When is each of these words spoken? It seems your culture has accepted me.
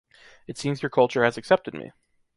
It 0.47 0.57
seems 0.57 0.81
your 0.81 0.89
culture 0.89 1.23
has 1.23 1.37
accepted 1.37 1.75
me. 1.75 1.91